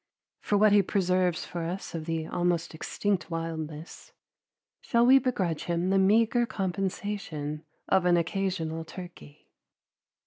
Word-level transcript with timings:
For 0.39 0.57
what 0.57 0.71
he 0.71 0.81
preserves 0.81 1.45
for 1.45 1.61
us 1.63 1.93
of 1.93 2.05
the 2.07 2.25
almost 2.25 2.73
extinct 2.73 3.29
wildness, 3.29 4.11
shall 4.81 5.05
we 5.05 5.19
begrudge 5.19 5.65
him 5.65 5.91
the 5.91 5.99
meagre 5.99 6.47
compensation 6.47 7.63
of 7.87 8.05
an 8.05 8.17
occasional 8.17 8.83
turkey? 8.83 9.47